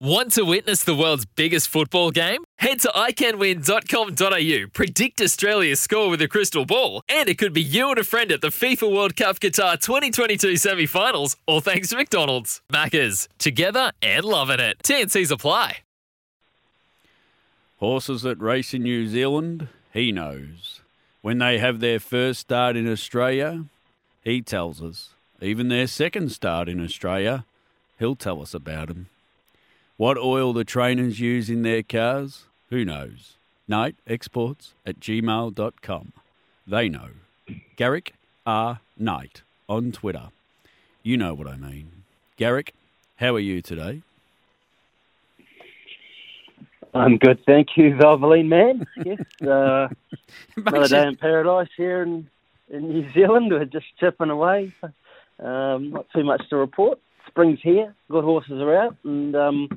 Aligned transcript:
Want 0.00 0.32
to 0.32 0.42
witness 0.44 0.82
the 0.82 0.94
world's 0.94 1.24
biggest 1.24 1.68
football 1.68 2.10
game? 2.10 2.42
Head 2.58 2.80
to 2.80 2.88
iCanWin.com.au, 2.88 4.66
predict 4.72 5.20
Australia's 5.20 5.80
score 5.80 6.10
with 6.10 6.20
a 6.20 6.26
crystal 6.26 6.64
ball, 6.66 7.02
and 7.08 7.28
it 7.28 7.38
could 7.38 7.52
be 7.52 7.62
you 7.62 7.90
and 7.90 7.98
a 7.98 8.04
friend 8.04 8.32
at 8.32 8.40
the 8.40 8.48
FIFA 8.48 8.92
World 8.92 9.14
Cup 9.14 9.38
Qatar 9.38 9.80
2022 9.80 10.56
semi 10.56 10.86
finals, 10.86 11.36
all 11.46 11.60
thanks 11.60 11.90
to 11.90 11.96
McDonald's. 11.96 12.60
Maccas, 12.72 13.28
together 13.38 13.92
and 14.02 14.24
loving 14.24 14.58
it. 14.58 14.78
TNC's 14.82 15.30
apply. 15.30 15.78
Horses 17.78 18.22
that 18.22 18.40
race 18.40 18.74
in 18.74 18.82
New 18.82 19.06
Zealand, 19.06 19.68
he 19.92 20.10
knows. 20.10 20.80
When 21.22 21.38
they 21.38 21.58
have 21.58 21.78
their 21.78 22.00
first 22.00 22.40
start 22.40 22.76
in 22.76 22.90
Australia, 22.90 23.66
he 24.24 24.42
tells 24.42 24.82
us. 24.82 25.10
Even 25.40 25.68
their 25.68 25.86
second 25.86 26.32
start 26.32 26.68
in 26.68 26.82
Australia, 26.82 27.44
he'll 28.00 28.16
tell 28.16 28.42
us 28.42 28.54
about 28.54 28.88
them. 28.88 29.06
What 29.96 30.18
oil 30.18 30.52
the 30.52 30.64
trainers 30.64 31.20
use 31.20 31.48
in 31.48 31.62
their 31.62 31.84
cars, 31.84 32.46
who 32.68 32.84
knows? 32.84 33.34
Knight 33.68 33.94
Exports 34.08 34.74
at 34.84 34.98
gmail.com. 34.98 36.12
They 36.66 36.88
know. 36.88 37.10
Garrick 37.76 38.14
R. 38.44 38.80
Knight 38.98 39.42
on 39.68 39.92
Twitter. 39.92 40.30
You 41.04 41.16
know 41.16 41.32
what 41.32 41.46
I 41.46 41.56
mean. 41.56 41.92
Garrick, 42.36 42.74
how 43.18 43.36
are 43.36 43.40
you 43.40 43.62
today? 43.62 44.02
I'm 46.92 47.16
good, 47.16 47.44
thank 47.46 47.76
you, 47.76 47.94
Valvoline 47.94 48.48
man. 48.48 48.86
Yes, 49.04 49.20
uh, 49.46 49.88
another 50.56 50.88
day 50.88 51.06
in 51.06 51.16
paradise 51.16 51.68
here 51.76 52.02
in, 52.02 52.28
in 52.68 52.88
New 52.88 53.12
Zealand. 53.12 53.52
We're 53.52 53.64
just 53.64 53.86
chipping 54.00 54.30
away. 54.30 54.72
Um, 55.38 55.90
not 55.90 56.06
too 56.12 56.24
much 56.24 56.48
to 56.50 56.56
report. 56.56 56.98
Spring's 57.34 57.58
here. 57.64 57.92
Good 58.12 58.22
horses 58.22 58.60
are 58.60 58.76
out, 58.76 58.96
and 59.02 59.34
um, 59.34 59.68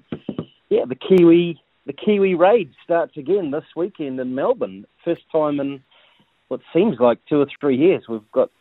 yeah, 0.69 0.85
the 0.87 0.93
Kiwi 0.93 1.59
the 1.87 1.93
Kiwi 1.93 2.35
raid 2.35 2.71
starts 2.83 3.17
again 3.17 3.49
this 3.49 3.63
weekend 3.75 4.19
in 4.19 4.35
Melbourne. 4.35 4.85
First 5.03 5.23
time 5.31 5.59
in 5.59 5.81
what 6.49 6.59
seems 6.71 6.99
like 6.99 7.17
two 7.27 7.39
or 7.39 7.47
three 7.59 7.75
years. 7.75 8.03
We've 8.07 8.31
got 8.31 8.51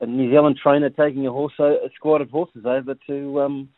a 0.00 0.06
New 0.06 0.30
Zealand 0.30 0.60
trainer 0.62 0.90
taking 0.90 1.26
a 1.26 1.32
horse, 1.32 1.54
a 1.58 1.88
squad 1.96 2.20
of 2.20 2.30
horses 2.30 2.64
over 2.64 2.94
to 3.08 3.40
um, 3.40 3.68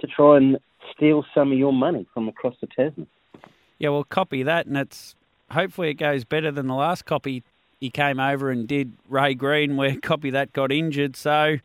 to 0.00 0.06
try 0.06 0.36
and 0.36 0.58
steal 0.94 1.24
some 1.34 1.50
of 1.50 1.56
your 1.56 1.72
money 1.72 2.06
from 2.12 2.28
across 2.28 2.56
the 2.60 2.66
Tasman. 2.66 3.06
Yeah, 3.78 3.88
well, 3.88 4.04
copy 4.04 4.42
that, 4.42 4.66
and 4.66 4.76
it's 4.76 5.14
hopefully 5.50 5.88
it 5.88 5.94
goes 5.94 6.24
better 6.24 6.50
than 6.50 6.66
the 6.66 6.74
last 6.74 7.06
copy 7.06 7.42
he 7.80 7.88
came 7.88 8.20
over 8.20 8.50
and 8.50 8.68
did 8.68 8.92
Ray 9.08 9.32
Green, 9.32 9.78
where 9.78 9.96
copy 10.02 10.28
that 10.28 10.52
got 10.52 10.70
injured. 10.70 11.16
So 11.16 11.56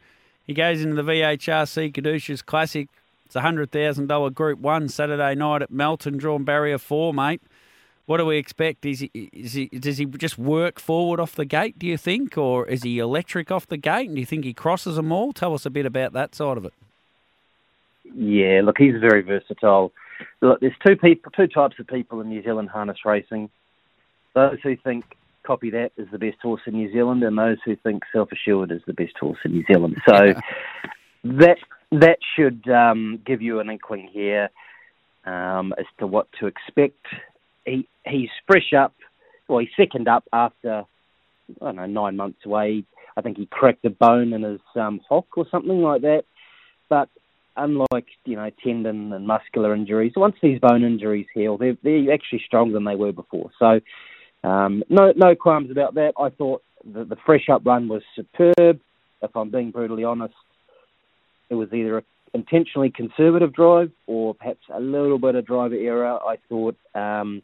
he 0.46 0.54
goes 0.54 0.82
into 0.82 0.96
the 0.96 1.04
VHRC 1.04 1.94
Caduceus 1.94 2.42
Classic. 2.42 2.90
It's 3.26 3.36
a 3.36 3.42
hundred 3.42 3.72
thousand 3.72 4.08
dollar 4.08 4.30
Group 4.30 4.60
One 4.60 4.90
Saturday 4.90 5.36
night 5.36 5.62
at 5.62 5.72
Melton, 5.72 6.18
drawn 6.18 6.44
barrier 6.44 6.78
four, 6.78 7.14
mate. 7.14 7.42
What 8.06 8.18
do 8.18 8.26
we 8.26 8.38
expect? 8.38 8.86
Is 8.86 9.00
he, 9.00 9.10
is 9.14 9.54
he 9.54 9.68
does 9.68 9.98
he 9.98 10.06
just 10.06 10.38
work 10.38 10.80
forward 10.80 11.20
off 11.20 11.36
the 11.36 11.46
gate? 11.46 11.80
Do 11.80 11.88
you 11.88 11.98
think, 11.98 12.38
or 12.38 12.68
is 12.68 12.84
he 12.84 13.00
electric 13.00 13.50
off 13.50 13.66
the 13.66 13.78
gate? 13.78 14.08
And 14.08 14.16
do 14.16 14.20
you 14.20 14.26
think 14.26 14.44
he 14.44 14.54
crosses 14.54 14.98
them 14.98 15.12
all? 15.12 15.32
Tell 15.32 15.54
us 15.54 15.66
a 15.66 15.70
bit 15.70 15.86
about 15.86 16.12
that 16.14 16.36
side 16.36 16.58
of 16.58 16.66
it. 16.66 16.74
Yeah, 18.14 18.62
look, 18.64 18.78
he's 18.78 19.00
very 19.00 19.22
versatile. 19.22 19.94
Look, 20.42 20.60
there's 20.60 20.74
two 20.86 20.98
people, 20.98 21.32
two 21.32 21.48
types 21.48 21.80
of 21.80 21.88
people 21.88 22.20
in 22.20 22.30
New 22.30 22.44
Zealand 22.44 22.70
harness 22.70 23.06
racing. 23.06 23.50
Those 24.34 24.60
who 24.62 24.76
think 24.76 25.06
Copy 25.46 25.70
That 25.72 25.92
is 25.98 26.08
the 26.12 26.20
best 26.20 26.38
horse 26.42 26.62
in 26.66 26.74
New 26.74 26.92
Zealand, 26.92 27.24
and 27.24 27.38
those 27.38 27.58
who 27.66 27.76
think 27.76 28.04
Self 28.12 28.30
Assured 28.32 28.72
is 28.72 28.82
the 28.88 28.94
best 28.94 29.18
horse 29.20 29.40
in 29.44 29.52
New 29.52 29.64
Zealand. 29.72 29.98
So 30.08 30.34
that 31.24 31.58
that 31.92 32.18
should 32.36 32.68
um, 32.70 33.20
give 33.26 33.42
you 33.42 33.60
an 33.60 33.70
inkling 33.70 34.10
here 34.12 34.50
um, 35.26 35.74
as 35.78 35.86
to 36.00 36.08
what 36.08 36.28
to 36.40 36.48
expect. 36.48 37.06
He 37.66 37.88
he's 38.06 38.30
fresh 38.48 38.74
up, 38.78 38.94
well, 39.48 39.60
he's 39.60 39.70
second 39.78 40.08
up 40.08 40.26
after 40.34 40.86
I 41.62 41.66
don't 41.66 41.76
know 41.76 41.86
nine 41.86 42.16
months 42.16 42.46
away. 42.46 42.84
I 43.16 43.22
think 43.22 43.38
he 43.38 43.46
cracked 43.46 43.86
a 43.86 43.90
bone 43.90 44.34
in 44.34 44.44
his 44.44 44.62
um, 44.76 45.02
hock 45.08 45.38
or 45.38 45.46
something 45.52 45.82
like 45.82 46.02
that. 46.02 46.24
But 46.90 47.10
unlike 47.56 48.08
you 48.26 48.36
know 48.36 48.50
tendon 48.64 49.14
and 49.14 49.28
muscular 49.28 49.76
injuries, 49.76 50.14
once 50.16 50.36
these 50.42 50.60
bone 50.60 50.84
injuries 50.84 51.28
heal, 51.34 51.58
they're 51.58 51.78
they're 51.84 52.14
actually 52.14 52.44
stronger 52.46 52.74
than 52.74 52.86
they 52.86 52.96
were 52.96 53.12
before. 53.12 53.52
So 53.60 53.80
um, 54.44 54.84
no 54.90 55.14
no 55.16 55.36
qualms 55.36 55.72
about 55.72 55.96
that. 55.96 56.14
I 56.20 56.30
thought 56.30 56.64
the, 56.86 57.06
the 57.06 57.18
fresh 57.26 57.50
up 57.50 57.66
run 57.66 57.88
was 57.88 58.02
superb. 58.16 58.80
If 59.22 59.36
I'm 59.36 59.50
being 59.50 59.72
brutally 59.72 60.04
honest, 60.04 60.34
it 61.50 61.56
was 61.56 61.72
either 61.72 62.00
a 62.00 62.04
intentionally 62.34 62.90
conservative 62.90 63.54
drive 63.54 63.92
or 64.08 64.34
perhaps 64.34 64.62
a 64.74 64.80
little 64.80 65.20
bit 65.20 65.36
of 65.36 65.46
driver 65.46 65.76
error. 65.76 66.20
I 66.20 66.38
thought 66.50 66.76
um, 66.96 67.42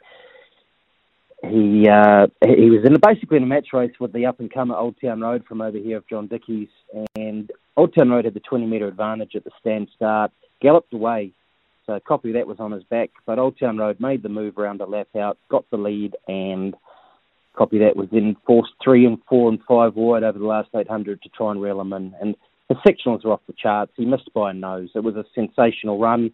he 1.41 1.87
uh, 1.87 2.27
he 2.45 2.69
was 2.69 2.83
in 2.85 2.95
a, 2.95 2.99
basically 2.99 3.37
in 3.37 3.43
a 3.43 3.47
match 3.47 3.67
race 3.71 3.93
with 3.99 4.13
the 4.13 4.25
up 4.25 4.39
and 4.39 4.51
comer 4.51 4.75
Old 4.75 4.95
Town 5.01 5.21
Road 5.21 5.45
from 5.47 5.61
over 5.61 5.77
here 5.77 5.97
of 5.97 6.07
John 6.07 6.27
Dickey's, 6.27 6.69
and 7.15 7.51
Old 7.77 7.93
Town 7.95 8.09
Road 8.09 8.25
had 8.25 8.33
the 8.33 8.41
20 8.41 8.65
metre 8.65 8.87
advantage 8.87 9.35
at 9.35 9.43
the 9.43 9.51
stand 9.59 9.89
start, 9.95 10.31
galloped 10.61 10.93
away. 10.93 11.31
So 11.85 11.99
copy 11.99 12.33
that 12.33 12.45
was 12.45 12.59
on 12.59 12.71
his 12.71 12.83
back, 12.83 13.09
but 13.25 13.39
Old 13.39 13.57
Town 13.57 13.77
Road 13.77 13.99
made 13.99 14.21
the 14.21 14.29
move 14.29 14.57
around 14.57 14.81
a 14.81 14.85
lap 14.85 15.07
out, 15.15 15.37
got 15.49 15.65
the 15.71 15.77
lead, 15.77 16.15
and 16.27 16.75
copy 17.55 17.79
that 17.79 17.95
was 17.95 18.07
then 18.11 18.35
forced 18.45 18.71
three 18.83 19.05
and 19.05 19.17
four 19.27 19.49
and 19.49 19.59
five 19.67 19.95
wide 19.95 20.23
over 20.23 20.39
the 20.39 20.45
last 20.45 20.69
800 20.75 21.21
to 21.21 21.29
try 21.29 21.51
and 21.51 21.61
reel 21.61 21.81
him 21.81 21.93
in. 21.93 22.13
And 22.21 22.35
the 22.69 22.75
sectionals 22.75 23.25
were 23.25 23.33
off 23.33 23.41
the 23.47 23.53
charts. 23.53 23.91
He 23.95 24.05
missed 24.05 24.31
by 24.33 24.51
a 24.51 24.53
nose. 24.53 24.89
It 24.95 25.03
was 25.03 25.15
a 25.15 25.25
sensational 25.33 25.99
run, 25.99 26.31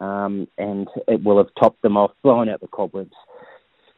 um, 0.00 0.48
and 0.56 0.88
it 1.06 1.22
will 1.22 1.38
have 1.38 1.54
topped 1.60 1.82
them 1.82 1.96
off, 1.96 2.12
blown 2.22 2.48
out 2.48 2.60
the 2.60 2.68
cobwebs. 2.68 3.14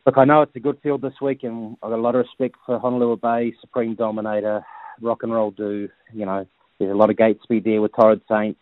Look, 0.07 0.19
I 0.19 0.25
know 0.25 0.43
it's 0.43 0.57
a 0.57 0.61
good 0.61 0.79
field 0.83 1.03
this 1.03 1.21
week, 1.21 1.45
and 1.45 1.77
I've 1.83 1.91
got 1.91 1.99
a 1.99 2.03
lot 2.03 2.15
of 2.15 2.25
respect 2.25 2.57
for 2.67 2.79
Honolulu 2.79 3.19
Bay, 3.19 3.55
Supreme 3.61 3.95
Dominator, 3.95 4.65
Rock 5.01 5.23
and 5.23 5.33
Roll 5.33 5.51
Do. 5.51 5.89
You 6.13 6.27
know, 6.27 6.47
there's 6.79 6.91
a 6.91 6.97
lot 6.97 7.11
of 7.11 7.17
gate 7.17 7.39
speed 7.43 7.65
there 7.65 7.81
with 7.81 7.93
Torrid 7.95 8.23
Saint. 8.29 8.57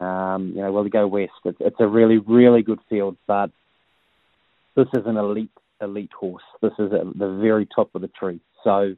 Um, 0.00 0.52
you 0.56 0.62
know, 0.62 0.72
will 0.72 0.88
go 0.88 1.06
west? 1.06 1.32
It's, 1.44 1.58
it's 1.60 1.76
a 1.78 1.86
really, 1.86 2.18
really 2.18 2.62
good 2.62 2.80
field, 2.88 3.16
but 3.28 3.50
this 4.74 4.88
is 4.94 5.06
an 5.06 5.16
elite, 5.16 5.50
elite 5.84 6.12
horse. 6.18 6.42
This 6.62 6.72
is 6.78 6.92
at 6.92 7.18
the 7.18 7.38
very 7.40 7.66
top 7.74 7.94
of 7.94 8.00
the 8.00 8.08
tree. 8.08 8.40
So 8.62 8.94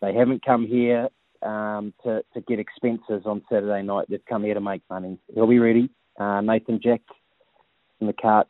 they 0.00 0.14
haven't 0.14 0.44
come 0.44 0.66
here 0.66 1.08
um, 1.42 1.92
to, 2.04 2.22
to 2.34 2.40
get 2.42 2.58
expenses 2.58 3.22
on 3.26 3.42
Saturday 3.50 3.82
night. 3.82 4.06
They've 4.08 4.24
come 4.28 4.44
here 4.44 4.54
to 4.54 4.60
make 4.60 4.82
money. 4.88 5.18
He'll 5.34 5.46
be 5.46 5.58
ready. 5.58 5.90
Uh, 6.18 6.40
Nathan 6.40 6.80
Jack 6.82 7.00
in 8.00 8.06
the 8.06 8.12
cart 8.12 8.46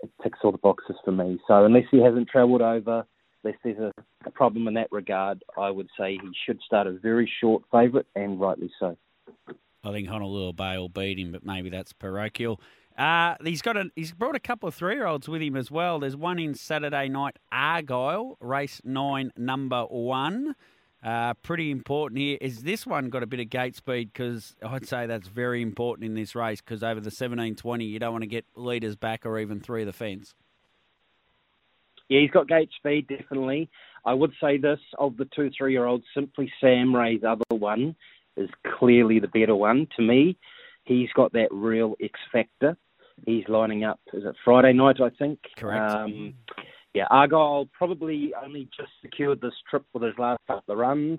it 0.00 0.10
ticks 0.22 0.38
all 0.42 0.52
the 0.52 0.58
boxes 0.58 0.96
for 1.04 1.12
me. 1.12 1.38
So 1.46 1.64
unless 1.64 1.84
he 1.90 2.02
hasn't 2.02 2.28
travelled 2.28 2.62
over, 2.62 3.06
unless 3.42 3.58
there's 3.64 3.78
a, 3.78 3.92
a, 4.26 4.30
problem 4.30 4.68
in 4.68 4.74
that 4.74 4.88
regard, 4.90 5.42
I 5.58 5.70
would 5.70 5.88
say 5.98 6.12
he 6.12 6.30
should 6.44 6.60
start 6.64 6.86
a 6.86 6.92
very 6.92 7.30
short 7.40 7.62
favourite, 7.72 8.06
and 8.14 8.40
rightly 8.40 8.70
so. 8.78 8.96
I 9.84 9.92
think 9.92 10.08
Honolulu 10.08 10.52
Bay 10.52 10.76
will 10.76 10.88
beat 10.88 11.18
him, 11.18 11.32
but 11.32 11.44
maybe 11.44 11.70
that's 11.70 11.92
parochial. 11.92 12.60
Uh, 12.96 13.34
he's 13.44 13.60
got 13.60 13.76
a, 13.76 13.90
he's 13.94 14.12
brought 14.12 14.34
a 14.34 14.40
couple 14.40 14.68
of 14.68 14.74
three 14.74 14.94
year 14.94 15.06
olds 15.06 15.28
with 15.28 15.42
him 15.42 15.56
as 15.56 15.70
well. 15.70 15.98
There's 15.98 16.16
one 16.16 16.38
in 16.38 16.54
Saturday 16.54 17.08
night 17.08 17.36
Argyle, 17.52 18.38
race 18.40 18.80
nine, 18.84 19.32
number 19.36 19.82
one. 19.82 20.54
Uh, 21.04 21.34
pretty 21.34 21.70
important 21.70 22.18
here. 22.20 22.38
Is 22.40 22.62
this 22.62 22.86
one 22.86 23.10
got 23.10 23.22
a 23.22 23.26
bit 23.26 23.38
of 23.38 23.50
gate 23.50 23.76
speed? 23.76 24.12
Because 24.12 24.56
I'd 24.62 24.88
say 24.88 25.06
that's 25.06 25.28
very 25.28 25.60
important 25.60 26.06
in 26.06 26.14
this 26.14 26.34
race 26.34 26.60
because 26.60 26.82
over 26.82 27.00
the 27.00 27.10
1720, 27.10 27.84
you 27.84 27.98
don't 27.98 28.12
want 28.12 28.22
to 28.22 28.28
get 28.28 28.46
leaders 28.54 28.96
back 28.96 29.26
or 29.26 29.38
even 29.38 29.60
through 29.60 29.84
the 29.84 29.92
fence. 29.92 30.34
Yeah, 32.08 32.20
he's 32.20 32.30
got 32.30 32.48
gate 32.48 32.70
speed, 32.76 33.08
definitely. 33.08 33.68
I 34.04 34.14
would 34.14 34.32
say 34.40 34.56
this 34.56 34.80
of 34.98 35.16
the 35.16 35.28
two 35.36 35.50
three 35.56 35.72
year 35.72 35.84
olds, 35.84 36.04
simply 36.14 36.50
Sam 36.60 36.94
Ray's 36.94 37.24
other 37.24 37.44
one 37.50 37.94
is 38.36 38.48
clearly 38.78 39.18
the 39.18 39.28
better 39.28 39.54
one. 39.54 39.88
To 39.96 40.02
me, 40.02 40.38
he's 40.84 41.12
got 41.14 41.32
that 41.34 41.48
real 41.50 41.94
X 42.00 42.18
factor. 42.32 42.76
He's 43.24 43.44
lining 43.48 43.84
up, 43.84 44.00
is 44.12 44.24
it 44.24 44.36
Friday 44.44 44.72
night, 44.74 45.00
I 45.00 45.08
think? 45.10 45.38
Correct. 45.56 45.90
Um, 45.90 46.34
yeah, 46.94 47.06
Argyle 47.10 47.68
probably 47.76 48.32
only 48.42 48.68
just 48.76 48.90
secured 49.02 49.40
this 49.40 49.54
trip 49.68 49.84
with 49.92 50.02
his 50.02 50.14
last 50.18 50.40
couple 50.46 50.72
of 50.72 50.78
runs. 50.78 51.18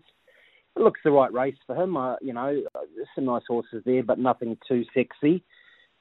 It 0.75 0.81
looks 0.81 0.99
the 1.03 1.11
right 1.11 1.33
race 1.33 1.57
for 1.65 1.75
him. 1.75 1.97
Uh, 1.97 2.15
you 2.21 2.33
know, 2.33 2.61
there's 2.95 3.07
some 3.15 3.25
nice 3.25 3.41
horses 3.47 3.81
there, 3.85 4.03
but 4.03 4.19
nothing 4.19 4.57
too 4.67 4.83
sexy. 4.93 5.43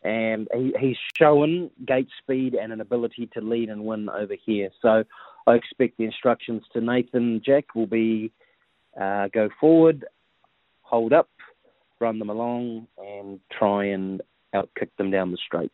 and 0.02 0.48
he, 0.54 0.72
he's 0.78 0.96
shown 1.19 1.70
gate 1.87 2.08
speed 2.22 2.54
and 2.54 2.72
an 2.72 2.81
ability 2.81 3.28
to 3.34 3.40
lead 3.40 3.69
and 3.69 3.84
win 3.84 4.08
over 4.08 4.34
here. 4.44 4.70
So 4.81 5.04
I 5.46 5.54
expect 5.54 5.98
the 5.98 6.04
instructions 6.04 6.62
to 6.72 6.81
Nathan 6.81 7.43
Jack 7.44 7.75
will 7.75 7.87
be 7.87 8.32
uh, 9.00 9.28
go 9.32 9.48
forward, 9.60 10.04
hold 10.82 11.12
up, 11.12 11.28
run 12.00 12.19
them 12.19 12.31
along, 12.31 12.87
and 12.98 13.40
try 13.50 13.87
and 13.87 14.22
outkick 14.56 14.91
them 14.99 15.11
down 15.11 15.31
the 15.31 15.38
straight. 15.47 15.73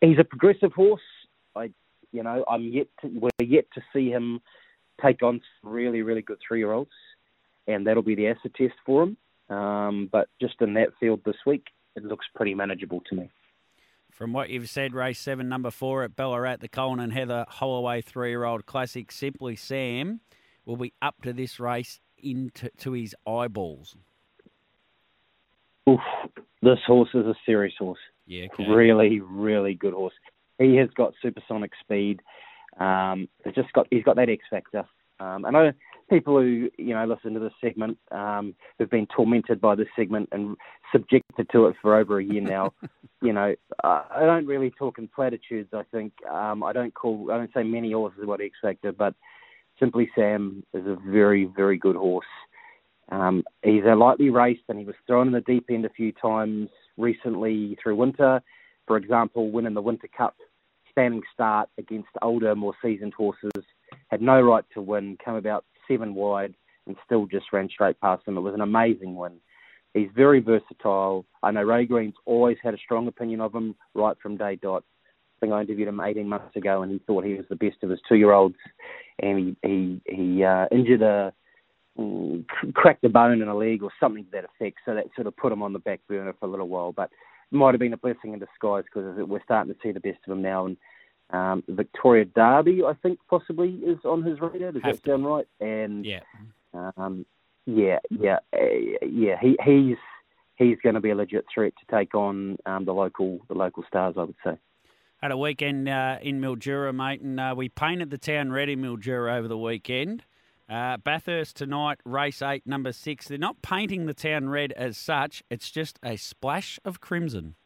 He's 0.00 0.18
a 0.18 0.24
progressive 0.24 0.72
horse. 0.72 1.08
I, 1.54 1.70
you 2.12 2.22
know, 2.22 2.44
I'm 2.48 2.64
yet 2.64 2.88
to, 3.00 3.08
we're 3.08 3.46
yet 3.56 3.66
to 3.74 3.80
see 3.92 4.10
him 4.10 4.40
take 5.04 5.22
on 5.22 5.40
some 5.62 5.72
really, 5.72 6.02
really 6.02 6.22
good 6.22 6.38
three-year-olds, 6.46 6.90
and 7.66 7.86
that'll 7.86 8.02
be 8.02 8.14
the 8.14 8.28
acid 8.28 8.54
test 8.54 8.74
for 8.84 9.04
him. 9.04 9.16
Um, 9.56 10.08
but 10.10 10.28
just 10.40 10.54
in 10.60 10.74
that 10.74 10.90
field 11.00 11.20
this 11.24 11.36
week, 11.46 11.66
it 11.96 12.04
looks 12.04 12.26
pretty 12.34 12.54
manageable 12.54 13.02
to 13.08 13.16
me. 13.16 13.30
From 14.10 14.32
what 14.32 14.50
you've 14.50 14.68
said, 14.68 14.94
race 14.94 15.18
seven, 15.18 15.48
number 15.48 15.70
four 15.70 16.02
at 16.02 16.14
Ballarat, 16.14 16.56
the 16.60 16.68
Colin 16.68 17.00
and 17.00 17.12
Heather 17.12 17.46
Holloway 17.48 18.02
three-year-old 18.02 18.66
classic, 18.66 19.10
Simply 19.10 19.56
Sam, 19.56 20.20
will 20.66 20.76
be 20.76 20.92
up 21.00 21.22
to 21.22 21.32
this 21.32 21.58
race 21.58 22.00
into 22.22 22.68
to 22.78 22.92
his 22.92 23.14
eyeballs. 23.26 23.96
Oof, 25.88 26.00
this 26.62 26.78
horse 26.86 27.10
is 27.14 27.26
a 27.26 27.34
serious 27.46 27.74
horse. 27.78 27.98
Yeah, 28.26 28.46
okay. 28.52 28.70
really, 28.70 29.20
really 29.20 29.74
good 29.74 29.94
horse. 29.94 30.14
He 30.58 30.76
has 30.76 30.88
got 30.96 31.14
supersonic 31.22 31.72
speed. 31.80 32.20
Um, 32.78 33.28
he's 33.44 33.54
just 33.54 33.72
got 33.72 33.86
he's 33.90 34.04
got 34.04 34.16
that 34.16 34.28
X 34.28 34.44
factor. 34.50 34.84
Um, 35.18 35.44
I 35.44 35.50
know 35.50 35.72
people 36.08 36.40
who 36.40 36.70
you 36.78 36.94
know 36.94 37.04
listen 37.06 37.34
to 37.34 37.40
this 37.40 37.52
segment 37.60 37.98
um, 38.10 38.54
who've 38.78 38.90
been 38.90 39.06
tormented 39.14 39.60
by 39.60 39.74
this 39.74 39.88
segment 39.96 40.28
and 40.32 40.56
subjected 40.92 41.48
to 41.52 41.66
it 41.66 41.76
for 41.80 41.96
over 41.96 42.18
a 42.18 42.24
year 42.24 42.40
now. 42.40 42.72
you 43.22 43.32
know, 43.32 43.54
I 43.82 44.20
don't 44.20 44.46
really 44.46 44.70
talk 44.70 44.98
in 44.98 45.08
platitudes. 45.08 45.70
I 45.72 45.82
think 45.92 46.12
um, 46.30 46.62
I 46.62 46.72
don't 46.72 46.94
call 46.94 47.30
I 47.32 47.38
don't 47.38 47.52
say 47.54 47.62
many 47.62 47.92
horses 47.92 48.24
what 48.24 48.40
X 48.40 48.54
factor, 48.62 48.92
but 48.92 49.14
Simply 49.78 50.10
Sam 50.14 50.62
is 50.74 50.86
a 50.86 50.96
very 51.06 51.44
very 51.44 51.78
good 51.78 51.96
horse. 51.96 52.26
Um, 53.10 53.44
he's 53.62 53.84
a 53.84 53.94
lightly 53.94 54.30
raced 54.30 54.62
and 54.68 54.78
he 54.78 54.84
was 54.84 54.94
thrown 55.06 55.28
in 55.28 55.32
the 55.32 55.40
deep 55.40 55.66
end 55.70 55.84
a 55.84 55.90
few 55.90 56.12
times 56.12 56.68
recently 56.96 57.76
through 57.82 57.96
winter. 57.96 58.40
For 58.86 58.96
example, 58.96 59.50
winning 59.50 59.74
the 59.74 59.82
Winter 59.82 60.08
Cup 60.16 60.36
standing 60.90 61.22
start 61.32 61.68
against 61.78 62.08
older, 62.22 62.54
more 62.54 62.74
seasoned 62.82 63.14
horses, 63.14 63.64
had 64.08 64.22
no 64.22 64.40
right 64.40 64.64
to 64.74 64.80
win, 64.80 65.16
came 65.24 65.34
about 65.34 65.64
seven 65.88 66.14
wide 66.14 66.54
and 66.86 66.96
still 67.04 67.26
just 67.26 67.52
ran 67.52 67.68
straight 67.68 68.00
past 68.00 68.24
them. 68.26 68.36
It 68.36 68.40
was 68.40 68.54
an 68.54 68.60
amazing 68.60 69.16
win. 69.16 69.34
He's 69.94 70.08
very 70.14 70.40
versatile. 70.40 71.24
I 71.42 71.50
know 71.50 71.62
Ray 71.62 71.86
Green's 71.86 72.14
always 72.24 72.58
had 72.62 72.74
a 72.74 72.78
strong 72.78 73.08
opinion 73.08 73.40
of 73.40 73.54
him 73.54 73.74
right 73.94 74.16
from 74.22 74.36
day 74.36 74.56
dot. 74.56 74.84
I 75.36 75.40
think 75.40 75.52
I 75.52 75.60
interviewed 75.62 75.88
him 75.88 76.00
18 76.00 76.28
months 76.28 76.54
ago, 76.54 76.82
and 76.82 76.92
he 76.92 77.00
thought 77.06 77.24
he 77.24 77.34
was 77.34 77.46
the 77.48 77.56
best 77.56 77.82
of 77.82 77.90
his 77.90 78.00
two-year-olds. 78.08 78.56
And 79.20 79.56
he 79.62 79.68
he 79.68 80.00
he 80.06 80.44
uh, 80.44 80.66
injured 80.70 81.02
a 81.02 81.32
cracked 82.74 83.04
a 83.04 83.08
bone 83.08 83.42
in 83.42 83.48
a 83.48 83.56
leg 83.56 83.82
or 83.82 83.90
something 83.98 84.24
to 84.24 84.30
that 84.32 84.44
effect. 84.44 84.78
So 84.84 84.94
that 84.94 85.06
sort 85.14 85.26
of 85.26 85.36
put 85.36 85.52
him 85.52 85.62
on 85.62 85.72
the 85.72 85.78
back 85.78 86.00
burner 86.08 86.34
for 86.38 86.46
a 86.46 86.50
little 86.50 86.68
while. 86.68 86.92
But 86.92 87.10
it 87.50 87.56
might 87.56 87.74
have 87.74 87.80
been 87.80 87.92
a 87.92 87.98
blessing 87.98 88.32
in 88.32 88.38
disguise 88.38 88.84
because 88.84 89.16
we're 89.26 89.42
starting 89.44 89.72
to 89.72 89.78
see 89.82 89.92
the 89.92 90.00
best 90.00 90.18
of 90.26 90.32
him 90.32 90.42
now. 90.42 90.66
And 90.66 90.76
um, 91.30 91.62
Victoria 91.68 92.24
Derby, 92.24 92.82
I 92.84 92.94
think, 92.94 93.18
possibly 93.28 93.70
is 93.86 93.98
on 94.04 94.22
his 94.22 94.40
radar. 94.40 94.72
Does 94.72 94.82
that 94.84 95.04
sound 95.04 95.26
right? 95.26 95.46
And 95.60 96.04
Yeah. 96.04 96.20
um, 96.72 97.24
yeah, 97.66 97.98
yeah, 98.10 98.38
yeah. 99.02 99.36
He 99.40 99.56
he's 99.64 99.98
he's 100.56 100.78
going 100.82 100.94
to 100.94 101.00
be 101.00 101.10
a 101.10 101.14
legit 101.14 101.44
threat 101.52 101.72
to 101.78 101.96
take 101.96 102.14
on 102.14 102.56
um, 102.66 102.84
the 102.84 102.92
local 102.92 103.40
the 103.48 103.54
local 103.54 103.84
stars. 103.86 104.14
I 104.16 104.24
would 104.24 104.34
say. 104.44 104.56
Had 105.18 105.32
a 105.32 105.36
weekend 105.36 105.86
uh, 105.88 106.16
in 106.22 106.40
Mildura, 106.40 106.94
mate, 106.94 107.20
and 107.20 107.38
uh, 107.38 107.54
we 107.54 107.68
painted 107.68 108.10
the 108.10 108.16
town 108.16 108.50
red 108.50 108.70
in 108.70 108.80
Mildura 108.80 109.36
over 109.36 109.48
the 109.48 109.58
weekend. 109.58 110.24
Uh, 110.70 110.96
Bathurst 110.98 111.56
tonight, 111.56 111.98
race 112.04 112.40
eight, 112.40 112.64
number 112.64 112.92
six. 112.92 113.26
They're 113.26 113.38
not 113.38 113.60
painting 113.60 114.06
the 114.06 114.14
town 114.14 114.48
red 114.48 114.70
as 114.72 114.96
such. 114.96 115.42
It's 115.50 115.68
just 115.68 115.98
a 116.00 116.16
splash 116.16 116.78
of 116.84 117.00
crimson. 117.00 117.56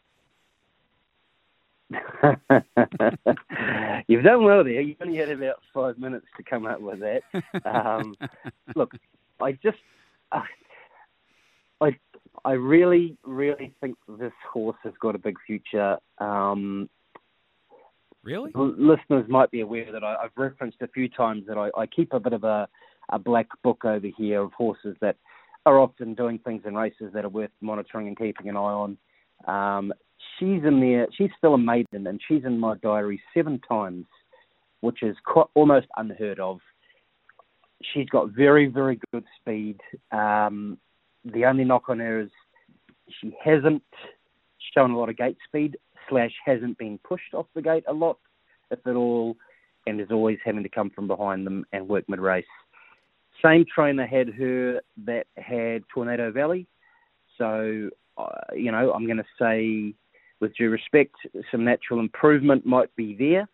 You've 4.09 4.25
done 4.25 4.45
well 4.45 4.65
there. 4.65 4.81
You 4.81 4.97
only 5.03 5.19
had 5.19 5.29
about 5.29 5.57
five 5.75 5.99
minutes 5.99 6.25
to 6.39 6.43
come 6.43 6.65
up 6.65 6.81
with 6.81 7.01
that. 7.01 7.23
Um, 7.67 8.15
look, 8.75 8.95
I 9.39 9.53
just, 9.53 9.77
uh, 10.33 10.41
I, 11.83 11.99
I 12.43 12.53
really, 12.53 13.19
really 13.23 13.75
think 13.83 13.99
this 14.19 14.33
horse 14.51 14.79
has 14.83 14.95
got 14.99 15.15
a 15.15 15.19
big 15.19 15.37
future. 15.47 15.99
Um, 16.19 16.89
Really? 18.23 18.51
listeners 18.55 19.27
might 19.29 19.51
be 19.51 19.61
aware 19.61 19.93
that 19.93 20.03
I, 20.03 20.15
I've 20.15 20.31
referenced 20.35 20.79
a 20.81 20.89
few 20.89 21.11
times 21.11 21.45
that 21.47 21.59
I, 21.59 21.69
I 21.79 21.85
keep 21.87 22.15
a 22.15 22.21
bit 22.21 22.33
of 22.33 22.43
a, 22.43 22.67
a 23.11 23.19
black 23.19 23.49
book 23.63 23.85
over 23.85 24.09
here 24.17 24.43
of 24.43 24.53
horses 24.53 24.97
that 25.01 25.17
are 25.67 25.79
often 25.79 26.15
doing 26.15 26.39
things 26.39 26.63
in 26.67 26.75
races 26.75 27.11
that 27.15 27.25
are 27.25 27.31
worth 27.31 27.51
monitoring 27.61 28.09
and 28.09 28.19
keeping 28.19 28.49
an 28.49 28.57
eye 28.57 28.61
on. 28.61 28.99
Um, 29.47 29.93
she's 30.39 30.63
in 30.65 30.81
there. 30.81 31.07
She's 31.17 31.31
still 31.39 31.55
a 31.55 31.59
maiden, 31.59 32.07
and 32.07 32.21
she's 32.27 32.45
in 32.45 32.59
my 32.59 32.77
diary 32.83 33.21
seven 33.33 33.61
times, 33.67 34.07
which 34.81 35.03
is 35.03 35.17
quite, 35.25 35.47
almost 35.55 35.87
unheard 35.97 36.41
of. 36.41 36.61
She's 37.93 38.09
got 38.09 38.31
very, 38.31 38.67
very 38.67 38.99
good 39.13 39.25
speed. 39.41 39.79
Um, 40.13 40.79
the 41.25 41.45
only 41.45 41.65
knock 41.65 41.89
on 41.89 41.99
her 41.99 42.21
is 42.21 42.31
she 43.21 43.35
hasn't 43.43 43.83
shown 44.75 44.91
a 44.91 44.99
lot 44.99 45.09
of 45.09 45.17
gate 45.17 45.39
speed 45.47 45.77
slash 46.09 46.33
hasn't 46.45 46.79
been 46.79 46.99
pushed 46.99 47.35
off 47.35 47.47
the 47.55 47.63
gate 47.63 47.85
a 47.89 47.93
lot, 47.93 48.19
if 48.71 48.87
at 48.87 48.97
all, 48.97 49.37
and 49.87 50.01
is 50.01 50.11
always 50.11 50.39
having 50.45 50.63
to 50.63 50.69
come 50.69 50.91
from 50.91 51.07
behind 51.07 51.47
them 51.47 51.65
and 51.73 51.89
work 51.89 52.05
mid 52.09 52.21
race. 52.21 52.45
Same 53.43 53.65
trainer 53.73 54.07
had 54.07 54.29
her 54.31 54.81
that 55.05 55.27
had 55.37 55.83
Tornado 55.93 56.31
Valley, 56.31 56.67
so 57.37 57.91
uh, 58.17 58.55
you 58.55 58.71
know 58.71 58.93
I'm 58.93 59.07
going 59.07 59.19
to 59.19 59.25
say, 59.39 59.95
with 60.41 60.57
due 60.57 60.71
respect, 60.71 61.15
some 61.51 61.65
natural 61.65 62.01
improvement 62.01 62.65
might 62.65 62.95
be 62.97 63.15
there. 63.19 63.49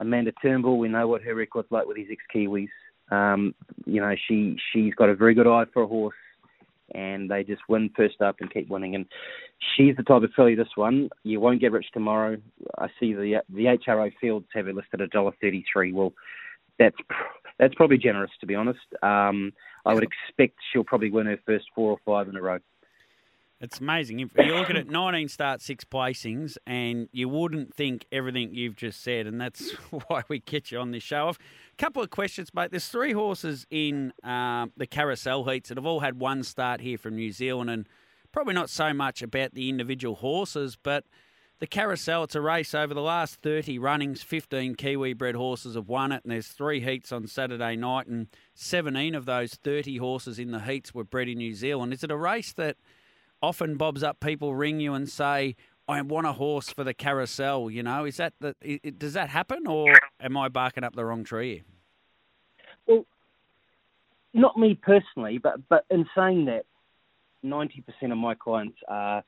Amanda 0.00 0.32
Turnbull, 0.42 0.78
we 0.78 0.88
know 0.88 1.06
what 1.06 1.22
her 1.22 1.34
record's 1.34 1.70
like 1.70 1.86
with 1.86 1.96
these 1.96 2.08
ex 2.10 2.22
Kiwis. 2.34 2.68
Um, 3.10 3.54
you 3.86 4.00
know 4.00 4.14
she 4.26 4.56
she's 4.72 4.94
got 4.94 5.08
a 5.08 5.14
very 5.14 5.34
good 5.34 5.46
eye 5.46 5.66
for 5.72 5.82
a 5.82 5.86
horse 5.86 6.16
and 6.92 7.30
they 7.30 7.42
just 7.42 7.62
win 7.68 7.90
first 7.96 8.20
up 8.20 8.36
and 8.40 8.52
keep 8.52 8.68
winning. 8.68 8.94
And 8.94 9.06
she's 9.76 9.96
the 9.96 10.02
type 10.02 10.22
of 10.22 10.30
filly. 10.36 10.54
This 10.54 10.68
one 10.74 11.08
you 11.22 11.40
won't 11.40 11.60
get 11.60 11.72
rich 11.72 11.86
tomorrow. 11.92 12.36
I 12.78 12.88
see 13.00 13.14
the 13.14 13.42
the 13.48 13.76
HRO 13.86 14.10
fields 14.20 14.46
have 14.54 14.68
it 14.68 14.74
listed 14.74 15.00
at 15.00 15.10
dollar 15.10 15.32
thirty 15.40 15.64
three. 15.72 15.92
Well, 15.92 16.12
that's 16.78 16.96
that's 17.58 17.74
probably 17.74 17.98
generous 17.98 18.30
to 18.40 18.46
be 18.46 18.54
honest. 18.54 18.80
Um, 19.02 19.52
I 19.84 19.94
would 19.94 20.04
expect 20.04 20.56
she'll 20.72 20.84
probably 20.84 21.10
win 21.10 21.26
her 21.26 21.38
first 21.46 21.66
four 21.74 21.90
or 21.90 21.98
five 22.04 22.28
in 22.28 22.36
a 22.36 22.42
row. 22.42 22.58
It's 23.60 23.80
amazing. 23.80 24.20
If 24.20 24.30
you're 24.36 24.58
looking 24.58 24.76
at 24.76 24.88
19 24.88 25.28
start, 25.28 25.62
six 25.62 25.84
placings, 25.84 26.58
and 26.66 27.08
you 27.12 27.28
wouldn't 27.30 27.72
think 27.72 28.04
everything 28.12 28.52
you've 28.52 28.76
just 28.76 29.02
said, 29.02 29.26
and 29.26 29.40
that's 29.40 29.70
why 30.06 30.22
we 30.28 30.40
get 30.40 30.70
you 30.70 30.78
on 30.78 30.90
this 30.90 31.02
show. 31.02 31.28
A 31.28 31.34
couple 31.78 32.02
of 32.02 32.10
questions, 32.10 32.52
mate. 32.52 32.72
There's 32.72 32.88
three 32.88 33.12
horses 33.12 33.66
in 33.70 34.12
um, 34.22 34.72
the 34.76 34.86
carousel 34.86 35.44
heats 35.44 35.70
that 35.70 35.78
have 35.78 35.86
all 35.86 36.00
had 36.00 36.18
one 36.18 36.42
start 36.42 36.80
here 36.80 36.98
from 36.98 37.16
New 37.16 37.32
Zealand, 37.32 37.70
and 37.70 37.88
probably 38.32 38.54
not 38.54 38.68
so 38.68 38.92
much 38.92 39.22
about 39.22 39.54
the 39.54 39.70
individual 39.70 40.16
horses, 40.16 40.76
but 40.82 41.04
the 41.64 41.68
carousel. 41.68 42.24
It's 42.24 42.34
a 42.34 42.42
race 42.42 42.74
over 42.74 42.92
the 42.92 43.00
last 43.00 43.36
30 43.36 43.78
runnings. 43.78 44.22
15 44.22 44.74
Kiwi 44.74 45.14
bred 45.14 45.34
horses 45.34 45.76
have 45.76 45.88
won 45.88 46.12
it, 46.12 46.22
and 46.22 46.30
there's 46.30 46.48
three 46.48 46.80
heats 46.80 47.10
on 47.10 47.26
Saturday 47.26 47.74
night, 47.74 48.06
and 48.06 48.26
17 48.52 49.14
of 49.14 49.24
those 49.24 49.54
30 49.54 49.96
horses 49.96 50.38
in 50.38 50.50
the 50.50 50.60
heats 50.60 50.92
were 50.92 51.04
bred 51.04 51.26
in 51.26 51.38
New 51.38 51.54
Zealand. 51.54 51.94
Is 51.94 52.04
it 52.04 52.10
a 52.10 52.18
race 52.18 52.52
that 52.52 52.76
often 53.40 53.78
bobs 53.78 54.02
up 54.02 54.20
people 54.20 54.54
ring 54.54 54.80
you 54.80 54.94
and 54.94 55.06
say 55.06 55.54
i 55.86 56.00
want 56.00 56.26
a 56.26 56.32
horse 56.32 56.70
for 56.70 56.82
the 56.82 56.94
carousel 56.94 57.70
you 57.70 57.82
know 57.82 58.06
is 58.06 58.16
that 58.16 58.32
the 58.40 58.54
i- 58.64 58.80
i- 58.86 58.88
does 58.88 59.12
that 59.12 59.28
happen 59.28 59.66
or 59.66 59.92
am 60.18 60.34
i 60.34 60.48
barking 60.48 60.82
up 60.82 60.94
the 60.96 61.04
wrong 61.04 61.22
tree 61.24 61.62
Well, 62.86 63.04
not 64.32 64.56
me 64.56 64.78
personally, 64.80 65.36
but 65.36 65.56
but 65.68 65.84
in 65.90 66.06
saying 66.16 66.46
that, 66.46 66.64
ninety 67.42 67.82
percent 67.82 68.12
of 68.12 68.18
my 68.18 68.34
clients 68.34 68.78
are 68.88 69.22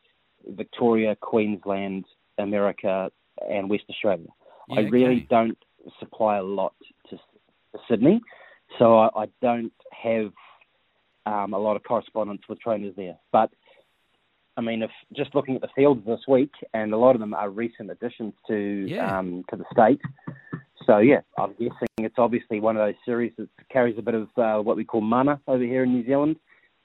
Victoria, 0.47 1.15
Queensland, 1.17 2.07
America, 2.39 3.11
and 3.49 3.69
West 3.69 3.85
Australia. 3.91 4.29
I 4.71 4.81
really 4.81 5.17
okay. 5.17 5.27
don't 5.31 5.59
supply 6.01 6.39
a 6.39 6.43
lot 6.43 6.75
to, 7.11 7.17
to 7.17 7.23
Sydney, 7.89 8.21
so 8.79 8.99
I, 8.99 9.23
I 9.23 9.27
don't 9.41 9.73
have 9.93 10.33
um, 11.27 11.55
a 11.55 11.59
lot 11.59 11.77
of 11.77 11.83
correspondence 11.85 12.43
with 12.49 12.61
trainers 12.61 12.95
there. 12.97 13.17
But 13.33 13.51
I 14.57 14.63
mean, 14.63 14.83
if 14.83 14.91
just 15.15 15.35
looking 15.35 15.55
at 15.55 15.61
the 15.61 15.69
fields 15.77 16.05
this 16.07 16.21
week, 16.27 16.53
and 16.73 16.93
a 16.93 16.97
lot 16.97 17.15
of 17.15 17.21
them 17.21 17.35
are 17.35 17.51
recent 17.51 17.91
additions 17.91 18.33
to 18.49 18.87
Yeah. 18.89 19.19
um, 19.19 19.45
to 19.51 19.57
the 19.57 19.65
state. 19.73 20.01
So 20.87 20.99
yeah, 20.99 21.21
I'm 21.39 21.53
guessing 21.53 21.89
it's 21.99 22.19
obviously 22.19 22.61
one 22.61 22.77
of 22.77 22.87
those 22.87 22.95
series 23.05 23.33
that 23.39 23.49
carries 23.71 23.99
a 23.99 24.03
bit 24.03 24.15
of 24.15 24.29
uh, 24.37 24.63
what 24.63 24.77
we 24.77 24.85
call 24.85 25.01
mana 25.01 25.41
over 25.47 25.63
here 25.63 25.83
in 25.83 25.93
New 25.93 26.07
Zealand. 26.07 26.37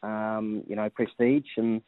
Um, 0.04 0.64
you 0.68 0.76
know, 0.76 0.90
prestige, 0.90 1.46
and 1.58 1.82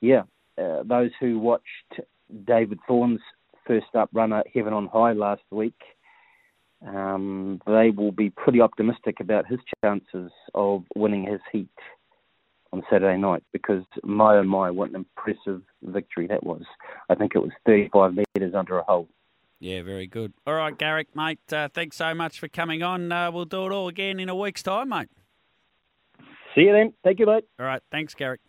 yeah, 0.00 0.22
uh, 0.62 0.82
those 0.84 1.10
who 1.18 1.38
watched 1.38 2.00
David 2.46 2.78
Thorne's 2.86 3.20
first 3.66 3.94
up 3.94 4.10
runner, 4.12 4.42
Heaven 4.52 4.72
on 4.72 4.86
High, 4.86 5.12
last 5.12 5.42
week. 5.50 5.78
Um, 6.86 7.60
they 7.66 7.90
will 7.90 8.12
be 8.12 8.30
pretty 8.30 8.60
optimistic 8.60 9.20
about 9.20 9.46
his 9.46 9.58
chances 9.84 10.30
of 10.54 10.84
winning 10.94 11.24
his 11.24 11.40
heat 11.50 11.68
on 12.72 12.82
Saturday 12.90 13.18
night 13.18 13.42
because 13.52 13.82
my 14.04 14.36
oh 14.36 14.42
my, 14.44 14.70
what 14.70 14.90
an 14.90 14.96
impressive 14.96 15.62
victory 15.82 16.26
that 16.28 16.44
was. 16.44 16.62
I 17.08 17.14
think 17.14 17.32
it 17.34 17.38
was 17.38 17.50
35 17.66 18.14
metres 18.14 18.54
under 18.54 18.78
a 18.78 18.84
hole. 18.84 19.08
Yeah, 19.60 19.82
very 19.82 20.06
good. 20.06 20.32
All 20.46 20.54
right, 20.54 20.76
Garrick, 20.76 21.08
mate, 21.16 21.40
uh, 21.52 21.68
thanks 21.68 21.96
so 21.96 22.14
much 22.14 22.38
for 22.38 22.46
coming 22.46 22.82
on. 22.82 23.10
Uh, 23.10 23.32
we'll 23.32 23.44
do 23.44 23.66
it 23.66 23.72
all 23.72 23.88
again 23.88 24.20
in 24.20 24.28
a 24.28 24.34
week's 24.34 24.62
time, 24.62 24.90
mate. 24.90 25.08
See 26.54 26.62
you 26.62 26.72
then. 26.72 26.92
Thank 27.02 27.18
you, 27.18 27.26
mate. 27.26 27.44
All 27.58 27.66
right, 27.66 27.82
thanks, 27.90 28.14
Garrick. 28.14 28.40